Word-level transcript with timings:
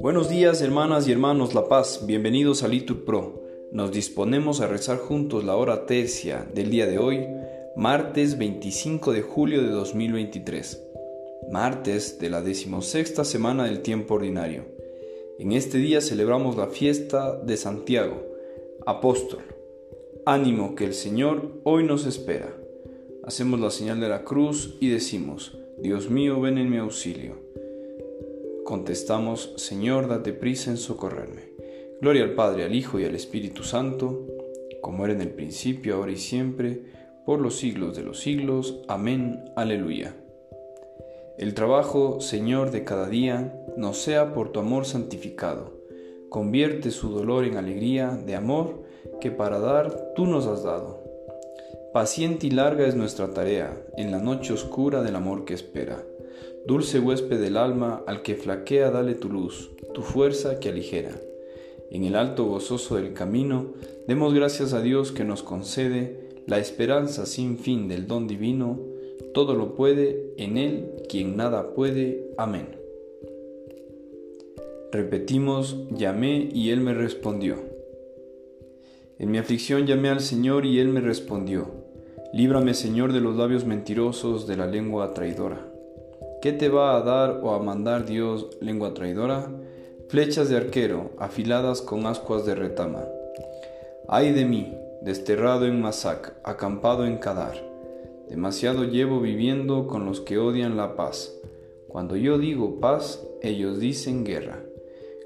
Buenos 0.00 0.28
días 0.30 0.62
hermanas 0.62 1.06
y 1.06 1.12
hermanos 1.12 1.54
La 1.54 1.68
Paz, 1.68 2.06
bienvenidos 2.06 2.62
a 2.62 2.68
Litur 2.68 3.04
Pro. 3.04 3.42
Nos 3.70 3.92
disponemos 3.92 4.60
a 4.60 4.66
rezar 4.66 4.98
juntos 4.98 5.44
la 5.44 5.56
hora 5.56 5.86
tercia 5.86 6.46
del 6.54 6.70
día 6.70 6.86
de 6.86 6.98
hoy, 6.98 7.26
martes 7.76 8.38
25 8.38 9.12
de 9.12 9.22
julio 9.22 9.62
de 9.62 9.68
2023, 9.68 10.82
martes 11.50 12.18
de 12.18 12.30
la 12.30 12.42
decimosexta 12.42 13.24
semana 13.24 13.64
del 13.64 13.82
tiempo 13.82 14.14
ordinario. 14.14 14.64
En 15.38 15.52
este 15.52 15.78
día 15.78 16.00
celebramos 16.00 16.56
la 16.56 16.68
fiesta 16.68 17.36
de 17.36 17.56
Santiago, 17.56 18.22
apóstol. 18.86 19.42
Ánimo 20.24 20.74
que 20.74 20.84
el 20.84 20.94
Señor 20.94 21.60
hoy 21.64 21.84
nos 21.84 22.06
espera. 22.06 22.56
Hacemos 23.24 23.60
la 23.60 23.70
señal 23.70 24.00
de 24.00 24.08
la 24.08 24.24
cruz 24.24 24.76
y 24.80 24.88
decimos, 24.88 25.56
Dios 25.78 26.10
mío, 26.10 26.40
ven 26.40 26.58
en 26.58 26.70
mi 26.70 26.76
auxilio. 26.76 27.36
Contestamos, 28.64 29.54
Señor, 29.56 30.08
date 30.08 30.32
prisa 30.32 30.70
en 30.70 30.76
socorrerme. 30.76 31.52
Gloria 32.00 32.24
al 32.24 32.34
Padre, 32.34 32.64
al 32.64 32.74
Hijo 32.74 33.00
y 33.00 33.04
al 33.04 33.14
Espíritu 33.14 33.64
Santo, 33.64 34.26
como 34.80 35.04
era 35.04 35.14
en 35.14 35.20
el 35.20 35.30
principio, 35.30 35.96
ahora 35.96 36.12
y 36.12 36.16
siempre, 36.16 36.82
por 37.24 37.40
los 37.40 37.56
siglos 37.56 37.96
de 37.96 38.02
los 38.02 38.20
siglos. 38.20 38.80
Amén. 38.88 39.44
Aleluya. 39.56 40.16
El 41.38 41.54
trabajo, 41.54 42.20
Señor, 42.20 42.70
de 42.70 42.84
cada 42.84 43.08
día, 43.08 43.64
nos 43.76 43.98
sea 43.98 44.34
por 44.34 44.52
tu 44.52 44.60
amor 44.60 44.84
santificado. 44.84 45.72
Convierte 46.28 46.90
su 46.90 47.10
dolor 47.10 47.44
en 47.44 47.56
alegría 47.56 48.10
de 48.10 48.34
amor 48.34 48.82
que 49.20 49.30
para 49.30 49.58
dar 49.58 50.12
tú 50.14 50.26
nos 50.26 50.46
has 50.46 50.62
dado. 50.62 51.02
Paciente 51.92 52.46
y 52.46 52.50
larga 52.50 52.86
es 52.86 52.94
nuestra 52.94 53.34
tarea 53.34 53.76
en 53.98 54.12
la 54.12 54.18
noche 54.18 54.54
oscura 54.54 55.02
del 55.02 55.14
amor 55.14 55.44
que 55.44 55.52
espera. 55.52 56.02
Dulce 56.66 56.98
huésped 56.98 57.38
del 57.38 57.58
alma, 57.58 58.02
al 58.06 58.22
que 58.22 58.34
flaquea 58.34 58.90
dale 58.90 59.14
tu 59.14 59.28
luz, 59.28 59.72
tu 59.92 60.00
fuerza 60.00 60.58
que 60.58 60.70
aligera. 60.70 61.20
En 61.90 62.04
el 62.04 62.16
alto 62.16 62.46
gozoso 62.46 62.96
del 62.96 63.12
camino, 63.12 63.74
demos 64.08 64.32
gracias 64.32 64.72
a 64.72 64.80
Dios 64.80 65.12
que 65.12 65.24
nos 65.24 65.42
concede 65.42 66.30
la 66.46 66.58
esperanza 66.58 67.26
sin 67.26 67.58
fin 67.58 67.88
del 67.88 68.06
don 68.06 68.26
divino, 68.26 68.80
todo 69.34 69.54
lo 69.54 69.74
puede 69.74 70.32
en 70.38 70.56
Él 70.56 70.92
quien 71.10 71.36
nada 71.36 71.74
puede. 71.74 72.26
Amén. 72.38 72.68
Repetimos, 74.92 75.76
llamé 75.90 76.48
y 76.54 76.70
Él 76.70 76.80
me 76.80 76.94
respondió. 76.94 77.56
En 79.18 79.30
mi 79.30 79.36
aflicción 79.36 79.86
llamé 79.86 80.08
al 80.08 80.20
Señor 80.20 80.64
y 80.64 80.80
Él 80.80 80.88
me 80.88 81.02
respondió. 81.02 81.81
Líbrame, 82.32 82.72
Señor, 82.72 83.12
de 83.12 83.20
los 83.20 83.36
labios 83.36 83.66
mentirosos, 83.66 84.46
de 84.46 84.56
la 84.56 84.66
lengua 84.66 85.12
traidora. 85.12 85.60
¿Qué 86.40 86.52
te 86.52 86.70
va 86.70 86.96
a 86.96 87.02
dar 87.02 87.40
o 87.42 87.52
a 87.52 87.62
mandar 87.62 88.06
Dios, 88.06 88.48
lengua 88.60 88.94
traidora? 88.94 89.50
Flechas 90.08 90.48
de 90.48 90.56
arquero, 90.56 91.10
afiladas 91.18 91.82
con 91.82 92.06
ascuas 92.06 92.46
de 92.46 92.54
retama. 92.54 93.04
Ay 94.08 94.32
de 94.32 94.46
mí, 94.46 94.74
desterrado 95.02 95.66
en 95.66 95.82
Masac, 95.82 96.34
acampado 96.42 97.04
en 97.04 97.18
Kadar. 97.18 97.54
Demasiado 98.30 98.84
llevo 98.84 99.20
viviendo 99.20 99.86
con 99.86 100.06
los 100.06 100.22
que 100.22 100.38
odian 100.38 100.78
la 100.78 100.96
paz. 100.96 101.34
Cuando 101.86 102.16
yo 102.16 102.38
digo 102.38 102.80
paz, 102.80 103.22
ellos 103.42 103.78
dicen 103.78 104.24
guerra. 104.24 104.58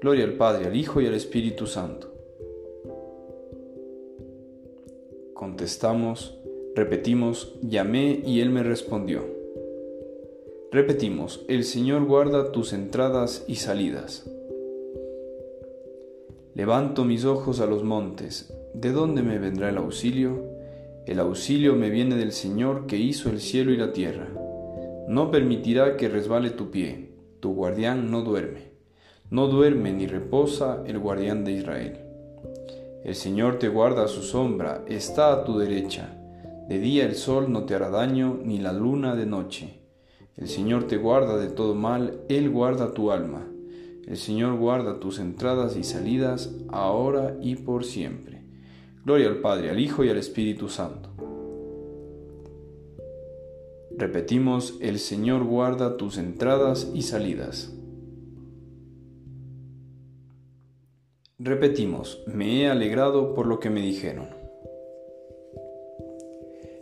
Gloria 0.00 0.22
al 0.24 0.34
Padre, 0.34 0.66
al 0.66 0.76
Hijo 0.76 1.00
y 1.00 1.08
al 1.08 1.14
Espíritu 1.14 1.66
Santo. 1.66 2.12
Contestamos, 5.34 6.38
repetimos, 6.74 7.54
llamé 7.62 8.22
y 8.24 8.40
Él 8.40 8.50
me 8.50 8.62
respondió. 8.62 9.24
Repetimos, 10.70 11.44
el 11.48 11.64
Señor 11.64 12.06
guarda 12.06 12.50
tus 12.50 12.72
entradas 12.72 13.44
y 13.46 13.56
salidas. 13.56 14.24
Levanto 16.54 17.04
mis 17.04 17.24
ojos 17.24 17.60
a 17.60 17.66
los 17.66 17.82
montes, 17.82 18.54
¿de 18.74 18.92
dónde 18.92 19.22
me 19.22 19.38
vendrá 19.38 19.68
el 19.68 19.76
auxilio? 19.76 20.44
El 21.06 21.18
auxilio 21.18 21.74
me 21.74 21.90
viene 21.90 22.16
del 22.16 22.32
Señor 22.32 22.86
que 22.86 22.96
hizo 22.96 23.28
el 23.28 23.40
cielo 23.40 23.72
y 23.72 23.76
la 23.76 23.92
tierra. 23.92 24.28
No 25.08 25.30
permitirá 25.30 25.96
que 25.96 26.08
resbale 26.08 26.50
tu 26.50 26.70
pie, 26.70 27.10
tu 27.40 27.54
guardián 27.54 28.10
no 28.10 28.22
duerme. 28.22 28.72
No 29.30 29.48
duerme 29.48 29.92
ni 29.92 30.06
reposa 30.06 30.82
el 30.86 30.98
guardián 30.98 31.44
de 31.44 31.52
Israel. 31.52 31.98
El 33.04 33.14
Señor 33.14 33.58
te 33.58 33.68
guarda 33.68 34.04
a 34.04 34.08
su 34.08 34.22
sombra, 34.22 34.84
está 34.86 35.32
a 35.32 35.44
tu 35.44 35.58
derecha. 35.58 36.21
De 36.72 36.78
día 36.78 37.04
el 37.04 37.16
sol 37.16 37.52
no 37.52 37.64
te 37.64 37.74
hará 37.74 37.90
daño, 37.90 38.40
ni 38.42 38.58
la 38.58 38.72
luna 38.72 39.14
de 39.14 39.26
noche. 39.26 39.82
El 40.38 40.48
Señor 40.48 40.84
te 40.84 40.96
guarda 40.96 41.36
de 41.36 41.50
todo 41.50 41.74
mal, 41.74 42.22
Él 42.30 42.48
guarda 42.48 42.94
tu 42.94 43.10
alma. 43.10 43.46
El 44.06 44.16
Señor 44.16 44.56
guarda 44.56 44.98
tus 44.98 45.18
entradas 45.18 45.76
y 45.76 45.84
salidas, 45.84 46.56
ahora 46.68 47.36
y 47.42 47.56
por 47.56 47.84
siempre. 47.84 48.46
Gloria 49.04 49.28
al 49.28 49.42
Padre, 49.42 49.68
al 49.68 49.80
Hijo 49.80 50.02
y 50.02 50.08
al 50.08 50.16
Espíritu 50.16 50.70
Santo. 50.70 51.10
Repetimos, 53.94 54.78
el 54.80 54.98
Señor 54.98 55.44
guarda 55.44 55.98
tus 55.98 56.16
entradas 56.16 56.90
y 56.94 57.02
salidas. 57.02 57.76
Repetimos, 61.38 62.22
me 62.26 62.62
he 62.62 62.70
alegrado 62.70 63.34
por 63.34 63.46
lo 63.46 63.60
que 63.60 63.68
me 63.68 63.82
dijeron. 63.82 64.41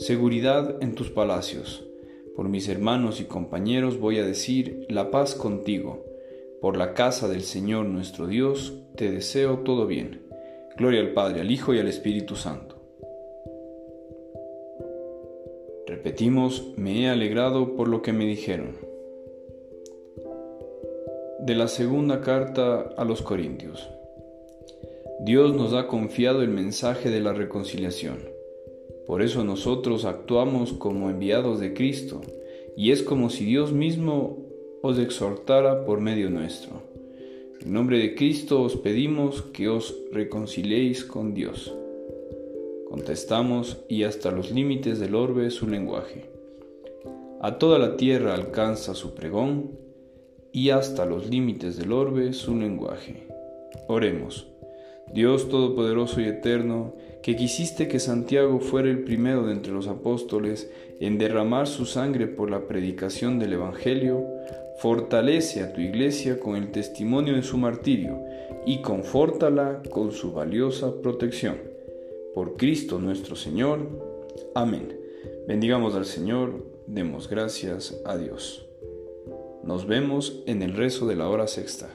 seguridad 0.00 0.82
en 0.82 0.94
tus 0.94 1.10
palacios. 1.10 1.84
Por 2.34 2.48
mis 2.48 2.70
hermanos 2.70 3.20
y 3.20 3.24
compañeros 3.24 4.00
voy 4.00 4.18
a 4.18 4.24
decir 4.24 4.86
la 4.88 5.10
paz 5.10 5.34
contigo. 5.34 6.06
Por 6.62 6.78
la 6.78 6.94
casa 6.94 7.28
del 7.28 7.42
Señor 7.42 7.84
nuestro 7.84 8.26
Dios 8.26 8.72
te 8.96 9.10
deseo 9.10 9.58
todo 9.58 9.86
bien. 9.86 10.22
Gloria 10.78 11.00
al 11.00 11.12
Padre, 11.12 11.42
al 11.42 11.50
Hijo 11.50 11.74
y 11.74 11.78
al 11.80 11.86
Espíritu 11.86 12.34
Santo. 12.34 12.76
Repetimos, 15.86 16.72
me 16.78 17.02
he 17.02 17.08
alegrado 17.10 17.76
por 17.76 17.86
lo 17.86 18.00
que 18.00 18.14
me 18.14 18.24
dijeron. 18.24 18.78
De 21.40 21.54
la 21.54 21.68
segunda 21.68 22.22
carta 22.22 22.88
a 22.96 23.04
los 23.04 23.20
Corintios. 23.20 23.90
Dios 25.20 25.54
nos 25.54 25.74
ha 25.74 25.86
confiado 25.88 26.40
el 26.40 26.48
mensaje 26.48 27.10
de 27.10 27.20
la 27.20 27.34
reconciliación. 27.34 28.39
Por 29.10 29.22
eso 29.22 29.42
nosotros 29.42 30.04
actuamos 30.04 30.72
como 30.72 31.10
enviados 31.10 31.58
de 31.58 31.74
Cristo, 31.74 32.20
y 32.76 32.92
es 32.92 33.02
como 33.02 33.28
si 33.28 33.44
Dios 33.44 33.72
mismo 33.72 34.46
os 34.82 35.00
exhortara 35.00 35.84
por 35.84 36.00
medio 36.00 36.30
nuestro. 36.30 36.80
En 37.60 37.72
nombre 37.72 37.98
de 37.98 38.14
Cristo 38.14 38.62
os 38.62 38.76
pedimos 38.76 39.42
que 39.42 39.68
os 39.68 39.96
reconciliéis 40.12 41.04
con 41.04 41.34
Dios. 41.34 41.74
Contestamos, 42.88 43.78
y 43.88 44.04
hasta 44.04 44.30
los 44.30 44.52
límites 44.52 45.00
del 45.00 45.16
orbe 45.16 45.50
su 45.50 45.66
lenguaje. 45.66 46.30
A 47.40 47.58
toda 47.58 47.80
la 47.80 47.96
tierra 47.96 48.34
alcanza 48.34 48.94
su 48.94 49.16
pregón, 49.16 49.72
y 50.52 50.70
hasta 50.70 51.04
los 51.04 51.28
límites 51.28 51.76
del 51.76 51.90
orbe 51.90 52.32
su 52.32 52.54
lenguaje. 52.54 53.26
Oremos. 53.88 54.46
Dios 55.12 55.48
Todopoderoso 55.48 56.20
y 56.20 56.24
Eterno, 56.24 56.94
que 57.22 57.36
quisiste 57.36 57.88
que 57.88 57.98
Santiago 57.98 58.60
fuera 58.60 58.88
el 58.88 59.04
primero 59.04 59.46
de 59.46 59.52
entre 59.52 59.72
los 59.72 59.88
apóstoles 59.88 60.70
en 61.00 61.18
derramar 61.18 61.66
su 61.66 61.84
sangre 61.84 62.26
por 62.26 62.50
la 62.50 62.66
predicación 62.66 63.38
del 63.38 63.54
Evangelio, 63.54 64.24
fortalece 64.78 65.62
a 65.62 65.72
tu 65.72 65.80
iglesia 65.80 66.38
con 66.38 66.56
el 66.56 66.70
testimonio 66.70 67.34
de 67.34 67.42
su 67.42 67.58
martirio 67.58 68.20
y 68.64 68.80
confórtala 68.82 69.82
con 69.90 70.12
su 70.12 70.32
valiosa 70.32 71.00
protección. 71.02 71.56
Por 72.34 72.56
Cristo 72.56 72.98
nuestro 72.98 73.36
Señor. 73.36 73.80
Amén. 74.54 74.96
Bendigamos 75.48 75.94
al 75.96 76.06
Señor, 76.06 76.64
demos 76.86 77.28
gracias 77.28 78.00
a 78.04 78.16
Dios. 78.16 78.66
Nos 79.64 79.86
vemos 79.86 80.42
en 80.46 80.62
el 80.62 80.74
rezo 80.74 81.06
de 81.06 81.16
la 81.16 81.28
hora 81.28 81.46
sexta. 81.46 81.90